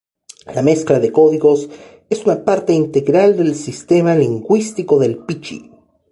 [0.55, 1.69] La mezcla de códigos
[2.09, 5.69] es una parte integral del sistema lingüístico del pichi.